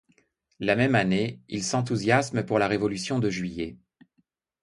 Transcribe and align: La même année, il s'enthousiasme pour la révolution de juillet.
La 0.59 0.75
même 0.75 0.95
année, 0.95 1.41
il 1.47 1.63
s'enthousiasme 1.63 2.43
pour 2.43 2.57
la 2.57 2.67
révolution 2.67 3.19
de 3.19 3.29
juillet. 3.29 3.77